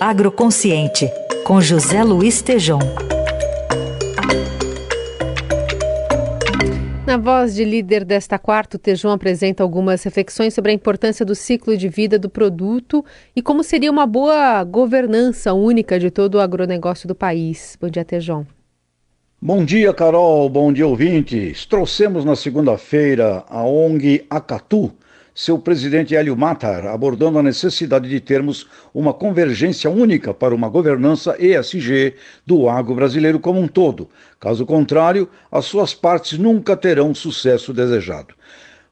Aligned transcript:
Agroconsciente, 0.00 1.10
com 1.44 1.60
José 1.60 2.02
Luiz 2.04 2.42
Tejom. 2.42 2.78
Na 7.06 7.16
voz 7.16 7.54
de 7.54 7.64
líder 7.64 8.04
desta 8.04 8.38
quarta, 8.38 8.76
o 8.76 8.80
Tejão 8.80 9.10
apresenta 9.12 9.62
algumas 9.62 10.02
reflexões 10.02 10.52
sobre 10.52 10.72
a 10.72 10.74
importância 10.74 11.24
do 11.24 11.34
ciclo 11.34 11.76
de 11.76 11.88
vida 11.88 12.18
do 12.18 12.28
produto 12.28 13.04
e 13.34 13.40
como 13.40 13.62
seria 13.62 13.90
uma 13.90 14.06
boa 14.06 14.62
governança 14.64 15.52
única 15.52 15.98
de 15.98 16.10
todo 16.10 16.34
o 16.34 16.40
agronegócio 16.40 17.08
do 17.08 17.14
país. 17.14 17.78
Bom 17.80 17.88
dia, 17.88 18.04
Tejão. 18.04 18.46
Bom 19.40 19.64
dia, 19.64 19.94
Carol. 19.94 20.48
Bom 20.48 20.72
dia, 20.72 20.86
ouvintes. 20.86 21.64
Trouxemos 21.66 22.24
na 22.24 22.34
segunda-feira 22.34 23.44
a 23.48 23.62
ONG 23.64 24.26
Acatu, 24.28 24.92
seu 25.36 25.58
presidente 25.58 26.16
Hélio 26.16 26.34
Matar, 26.34 26.86
abordando 26.86 27.38
a 27.38 27.42
necessidade 27.42 28.08
de 28.08 28.18
termos 28.20 28.66
uma 28.94 29.12
convergência 29.12 29.90
única 29.90 30.32
para 30.32 30.54
uma 30.54 30.66
governança 30.66 31.36
ESG 31.38 32.14
do 32.46 32.70
agro 32.70 32.94
brasileiro 32.94 33.38
como 33.38 33.60
um 33.60 33.68
todo. 33.68 34.08
Caso 34.40 34.64
contrário, 34.64 35.28
as 35.52 35.66
suas 35.66 35.92
partes 35.92 36.38
nunca 36.38 36.74
terão 36.74 37.10
o 37.10 37.14
sucesso 37.14 37.74
desejado. 37.74 38.34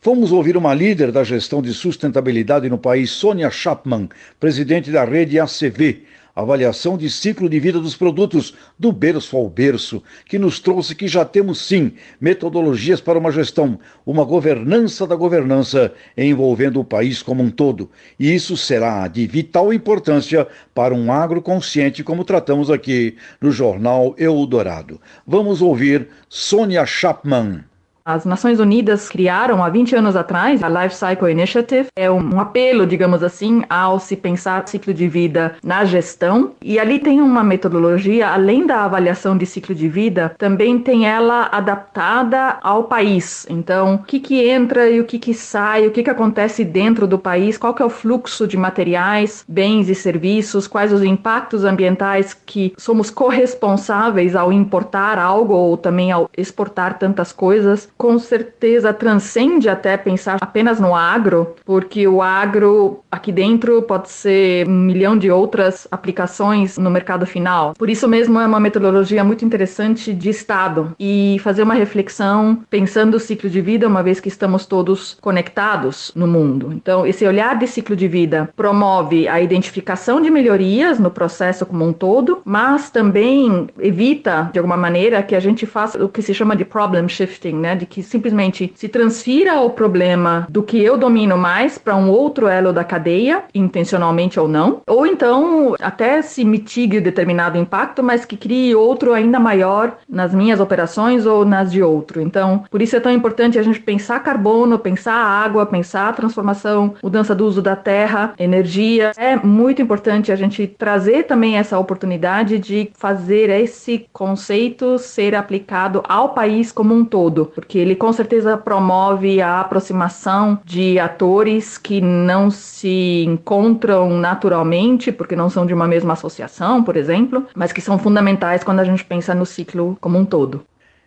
Fomos 0.00 0.32
ouvir 0.32 0.56
uma 0.56 0.74
líder 0.74 1.12
da 1.12 1.22
gestão 1.22 1.62
de 1.62 1.72
sustentabilidade 1.72 2.68
no 2.68 2.76
país, 2.76 3.12
Sônia 3.12 3.48
Chapman, 3.48 4.08
presidente 4.40 4.90
da 4.90 5.04
rede 5.04 5.38
ACV, 5.38 6.02
avaliação 6.34 6.96
de 6.96 7.10
ciclo 7.10 7.48
de 7.48 7.60
vida 7.60 7.78
dos 7.78 7.94
produtos 7.94 8.54
do 8.78 8.90
berço 8.90 9.36
ao 9.36 9.48
berço, 9.48 10.02
que 10.26 10.38
nos 10.38 10.60
trouxe 10.60 10.94
que 10.94 11.06
já 11.06 11.24
temos 11.24 11.60
sim 11.60 11.92
metodologias 12.20 13.00
para 13.00 13.18
uma 13.18 13.30
gestão, 13.30 13.78
uma 14.04 14.24
governança 14.24 15.06
da 15.06 15.14
governança 15.14 15.92
envolvendo 16.16 16.80
o 16.80 16.84
país 16.84 17.22
como 17.22 17.42
um 17.42 17.50
todo. 17.50 17.90
E 18.18 18.34
isso 18.34 18.56
será 18.56 19.06
de 19.08 19.26
vital 19.26 19.72
importância 19.72 20.46
para 20.74 20.94
um 20.94 21.12
agro 21.12 21.42
consciente, 21.42 22.02
como 22.02 22.24
tratamos 22.24 22.70
aqui 22.70 23.16
no 23.40 23.50
jornal 23.50 24.14
Eldorado. 24.18 25.00
Vamos 25.26 25.60
ouvir 25.60 26.08
Sônia 26.28 26.86
Chapman. 26.86 27.71
As 28.04 28.24
Nações 28.24 28.58
Unidas 28.58 29.08
criaram 29.08 29.62
há 29.62 29.68
20 29.68 29.94
anos 29.94 30.16
atrás 30.16 30.60
a 30.60 30.68
Life 30.68 30.96
Cycle 30.96 31.30
Initiative. 31.30 31.86
É 31.94 32.10
um 32.10 32.40
apelo, 32.40 32.84
digamos 32.84 33.22
assim, 33.22 33.62
ao 33.70 34.00
se 34.00 34.16
pensar 34.16 34.66
ciclo 34.66 34.92
de 34.92 35.06
vida 35.06 35.54
na 35.62 35.84
gestão. 35.84 36.50
E 36.60 36.80
ali 36.80 36.98
tem 36.98 37.20
uma 37.20 37.44
metodologia, 37.44 38.28
além 38.28 38.66
da 38.66 38.84
avaliação 38.84 39.38
de 39.38 39.46
ciclo 39.46 39.72
de 39.72 39.88
vida, 39.88 40.34
também 40.36 40.80
tem 40.80 41.06
ela 41.06 41.48
adaptada 41.52 42.58
ao 42.60 42.84
país. 42.84 43.46
Então, 43.48 43.94
o 43.94 43.98
que, 44.02 44.18
que 44.18 44.48
entra 44.48 44.90
e 44.90 44.98
o 44.98 45.04
que, 45.04 45.18
que 45.20 45.32
sai, 45.32 45.86
o 45.86 45.92
que, 45.92 46.02
que 46.02 46.10
acontece 46.10 46.64
dentro 46.64 47.06
do 47.06 47.18
país, 47.18 47.56
qual 47.56 47.72
que 47.72 47.82
é 47.82 47.86
o 47.86 47.90
fluxo 47.90 48.48
de 48.48 48.56
materiais, 48.56 49.44
bens 49.46 49.88
e 49.88 49.94
serviços, 49.94 50.66
quais 50.66 50.92
os 50.92 51.04
impactos 51.04 51.64
ambientais 51.64 52.34
que 52.34 52.72
somos 52.76 53.10
corresponsáveis 53.10 54.34
ao 54.34 54.52
importar 54.52 55.20
algo 55.20 55.54
ou 55.54 55.76
também 55.76 56.10
ao 56.10 56.28
exportar 56.36 56.98
tantas 56.98 57.30
coisas 57.30 57.91
com 58.02 58.18
certeza 58.18 58.92
transcende 58.92 59.68
até 59.68 59.96
pensar 59.96 60.38
apenas 60.40 60.80
no 60.80 60.92
agro, 60.92 61.54
porque 61.64 62.08
o 62.08 62.20
agro 62.20 62.98
aqui 63.08 63.30
dentro 63.30 63.80
pode 63.82 64.10
ser 64.10 64.66
um 64.66 64.72
milhão 64.72 65.16
de 65.16 65.30
outras 65.30 65.86
aplicações 65.88 66.76
no 66.76 66.90
mercado 66.90 67.24
final. 67.24 67.74
Por 67.78 67.88
isso 67.88 68.08
mesmo 68.08 68.40
é 68.40 68.44
uma 68.46 68.58
metodologia 68.58 69.22
muito 69.22 69.44
interessante 69.44 70.12
de 70.12 70.30
Estado 70.30 70.96
e 70.98 71.36
fazer 71.44 71.62
uma 71.62 71.74
reflexão 71.74 72.64
pensando 72.68 73.18
o 73.18 73.20
ciclo 73.20 73.48
de 73.48 73.60
vida, 73.60 73.86
uma 73.86 74.02
vez 74.02 74.18
que 74.18 74.26
estamos 74.26 74.66
todos 74.66 75.16
conectados 75.20 76.10
no 76.16 76.26
mundo. 76.26 76.72
Então, 76.72 77.06
esse 77.06 77.24
olhar 77.24 77.56
de 77.56 77.68
ciclo 77.68 77.94
de 77.94 78.08
vida 78.08 78.50
promove 78.56 79.28
a 79.28 79.40
identificação 79.40 80.20
de 80.20 80.28
melhorias 80.28 80.98
no 80.98 81.10
processo 81.10 81.64
como 81.64 81.86
um 81.86 81.92
todo, 81.92 82.42
mas 82.44 82.90
também 82.90 83.68
evita, 83.78 84.50
de 84.52 84.58
alguma 84.58 84.76
maneira, 84.76 85.22
que 85.22 85.36
a 85.36 85.40
gente 85.40 85.66
faça 85.66 86.04
o 86.04 86.08
que 86.08 86.20
se 86.20 86.34
chama 86.34 86.56
de 86.56 86.64
problem 86.64 87.08
shifting, 87.08 87.54
né? 87.54 87.76
de 87.76 87.91
que 87.92 88.02
simplesmente 88.02 88.72
se 88.74 88.88
transfira 88.88 89.60
o 89.60 89.68
problema 89.68 90.46
do 90.48 90.62
que 90.62 90.82
eu 90.82 90.96
domino 90.96 91.36
mais 91.36 91.76
para 91.76 91.94
um 91.94 92.08
outro 92.08 92.46
elo 92.46 92.72
da 92.72 92.82
cadeia, 92.82 93.44
intencionalmente 93.54 94.40
ou 94.40 94.48
não, 94.48 94.80
ou 94.86 95.06
então 95.06 95.74
até 95.78 96.22
se 96.22 96.42
mitigue 96.42 97.00
determinado 97.00 97.58
impacto, 97.58 98.02
mas 98.02 98.24
que 98.24 98.34
crie 98.34 98.74
outro 98.74 99.12
ainda 99.12 99.38
maior 99.38 99.98
nas 100.08 100.32
minhas 100.34 100.58
operações 100.58 101.26
ou 101.26 101.44
nas 101.44 101.70
de 101.70 101.82
outro. 101.82 102.22
Então, 102.22 102.64
por 102.70 102.80
isso 102.80 102.96
é 102.96 103.00
tão 103.00 103.12
importante 103.12 103.58
a 103.58 103.62
gente 103.62 103.78
pensar 103.78 104.20
carbono, 104.20 104.78
pensar 104.78 105.14
água, 105.14 105.66
pensar 105.66 106.14
transformação, 106.14 106.94
mudança 107.02 107.34
do 107.34 107.44
uso 107.44 107.60
da 107.60 107.76
terra, 107.76 108.32
energia. 108.38 109.12
É 109.18 109.36
muito 109.36 109.82
importante 109.82 110.32
a 110.32 110.36
gente 110.36 110.66
trazer 110.66 111.24
também 111.24 111.58
essa 111.58 111.78
oportunidade 111.78 112.58
de 112.58 112.90
fazer 112.94 113.50
esse 113.50 114.06
conceito 114.14 114.98
ser 114.98 115.34
aplicado 115.34 116.02
ao 116.08 116.30
país 116.30 116.72
como 116.72 116.94
um 116.94 117.04
todo, 117.04 117.46
porque 117.54 117.72
que 117.72 117.78
ele 117.82 117.94
com 117.94 118.12
certeza 118.12 118.56
promove 118.56 119.40
a 119.40 119.60
aproximação 119.60 120.58
de 120.64 120.98
atores 120.98 121.76
que 121.76 122.00
não 122.00 122.50
se 122.50 123.24
encontram 123.26 124.10
naturalmente, 124.10 125.12
porque 125.12 125.36
não 125.36 125.50
são 125.50 125.66
de 125.66 125.74
uma 125.74 125.86
mesma 125.86 126.14
associação, 126.14 126.82
por 126.82 126.96
exemplo, 126.96 127.46
mas 127.54 127.72
que 127.72 127.80
são 127.80 127.98
fundamentais 127.98 128.64
quando 128.64 128.80
a 128.80 128.84
gente 128.84 129.04
pensa 129.04 129.34
no 129.34 129.44
ciclo 129.44 129.96
como 130.00 130.18
um 130.18 130.24
todo. 130.24 130.64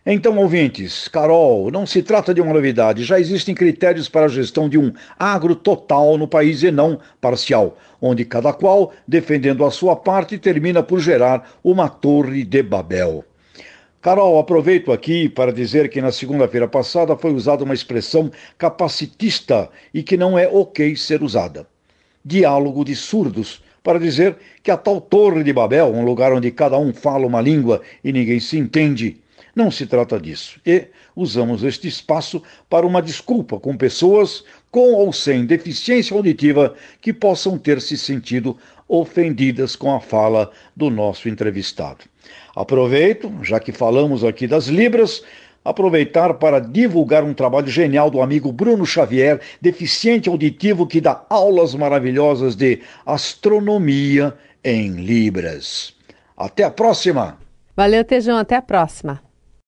Então, 0.08 0.38
ouvintes, 0.38 1.08
Carol, 1.08 1.68
não 1.68 1.84
se 1.84 2.00
trata 2.00 2.32
de 2.32 2.40
uma 2.40 2.54
novidade. 2.54 3.02
Já 3.02 3.18
existem 3.18 3.56
critérios 3.56 4.08
para 4.08 4.26
a 4.26 4.28
gestão 4.28 4.68
de 4.68 4.78
um 4.78 4.92
agro 5.18 5.56
total 5.56 6.16
no 6.16 6.28
país 6.28 6.62
e 6.62 6.70
não 6.70 7.00
parcial, 7.20 7.76
onde 8.00 8.24
cada 8.24 8.52
qual, 8.52 8.92
defendendo 9.08 9.64
a 9.64 9.70
sua 9.72 9.96
parte, 9.96 10.38
termina 10.38 10.80
por 10.80 11.00
gerar 11.00 11.50
uma 11.64 11.88
torre 11.88 12.44
de 12.44 12.62
Babel. 12.62 13.24
Carol, 14.00 14.38
aproveito 14.38 14.92
aqui 14.92 15.28
para 15.28 15.52
dizer 15.52 15.88
que 15.88 16.00
na 16.00 16.12
segunda-feira 16.12 16.68
passada 16.68 17.16
foi 17.16 17.32
usada 17.32 17.64
uma 17.64 17.74
expressão 17.74 18.30
capacitista 18.56 19.68
e 19.92 20.02
que 20.02 20.16
não 20.16 20.38
é 20.38 20.46
ok 20.46 20.94
ser 20.94 21.22
usada. 21.22 21.66
Diálogo 22.24 22.84
de 22.84 22.94
surdos, 22.94 23.62
para 23.82 23.98
dizer 23.98 24.36
que 24.62 24.70
a 24.70 24.76
tal 24.76 25.00
Torre 25.00 25.42
de 25.42 25.52
Babel, 25.52 25.86
um 25.86 26.04
lugar 26.04 26.32
onde 26.32 26.50
cada 26.50 26.78
um 26.78 26.92
fala 26.92 27.26
uma 27.26 27.40
língua 27.40 27.80
e 28.04 28.12
ninguém 28.12 28.38
se 28.38 28.58
entende, 28.58 29.16
não 29.56 29.70
se 29.70 29.86
trata 29.86 30.20
disso. 30.20 30.60
E 30.66 30.88
usamos 31.16 31.64
este 31.64 31.88
espaço 31.88 32.42
para 32.68 32.86
uma 32.86 33.00
desculpa 33.00 33.58
com 33.58 33.74
pessoas 33.74 34.44
com 34.70 34.92
ou 34.92 35.10
sem 35.14 35.46
deficiência 35.46 36.14
auditiva 36.14 36.74
que 37.00 37.10
possam 37.10 37.56
ter 37.56 37.80
se 37.80 37.96
sentido 37.96 38.58
ofendidas 38.86 39.74
com 39.74 39.94
a 39.94 40.00
fala 40.00 40.50
do 40.76 40.90
nosso 40.90 41.26
entrevistado. 41.26 42.04
Aproveito, 42.54 43.32
já 43.42 43.58
que 43.58 43.72
falamos 43.72 44.22
aqui 44.22 44.46
das 44.46 44.66
Libras, 44.66 45.22
aproveitar 45.64 46.34
para 46.34 46.60
divulgar 46.60 47.24
um 47.24 47.32
trabalho 47.32 47.68
genial 47.68 48.10
do 48.10 48.20
amigo 48.20 48.52
Bruno 48.52 48.84
Xavier, 48.84 49.40
deficiente 49.60 50.28
auditivo, 50.28 50.86
que 50.86 51.00
dá 51.00 51.24
aulas 51.30 51.74
maravilhosas 51.74 52.54
de 52.54 52.80
astronomia 53.06 54.34
em 54.62 54.90
Libras. 54.90 55.94
Até 56.36 56.62
a 56.62 56.70
próxima! 56.70 57.38
Valeu, 57.74 58.04
Tejão, 58.04 58.36
até 58.36 58.56
a 58.56 58.62
próxima. 58.62 59.25